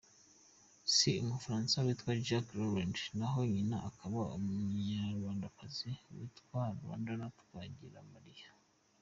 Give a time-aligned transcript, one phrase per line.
[0.93, 8.49] Se ni Umufaransa witwa Jacques Rolland naho nyina akaba Umunyarwandakazi witwa Landrada Twagiramariya.